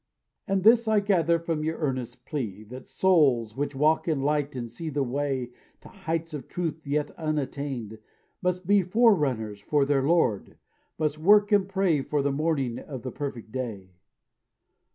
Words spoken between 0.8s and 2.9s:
I gather from your earnest plea; That